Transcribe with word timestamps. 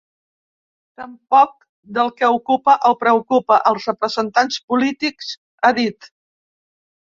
Tampoc 1.01 1.53
del 1.97 2.09
que 2.21 2.31
ocupa 2.37 2.75
o 2.93 2.95
preocupa 3.03 3.59
als 3.73 3.87
representants 3.93 4.59
polítics, 4.73 5.31
ha 5.71 5.75
dit. 5.83 6.13